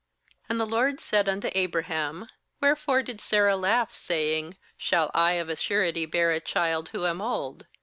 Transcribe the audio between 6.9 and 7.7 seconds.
am old?